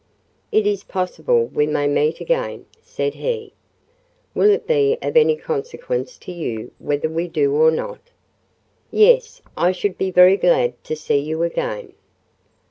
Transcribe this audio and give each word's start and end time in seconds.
"It 0.51 0.65
is 0.65 0.83
possible 0.83 1.45
we 1.45 1.67
may 1.67 1.85
meet 1.85 2.21
again," 2.21 2.65
said 2.81 3.13
he; 3.13 3.53
"will 4.33 4.49
it 4.49 4.65
be 4.65 4.97
of 4.99 5.15
any 5.15 5.35
consequence 5.35 6.17
to 6.17 6.31
you 6.31 6.71
whether 6.79 7.07
we 7.07 7.27
do 7.27 7.53
or 7.53 7.69
not?" 7.69 8.01
"Yes, 8.89 9.43
I 9.55 9.71
should 9.71 9.99
be 9.99 10.09
very 10.09 10.37
glad 10.37 10.83
to 10.85 10.95
see 10.95 11.19
you 11.19 11.43
again." 11.43 11.93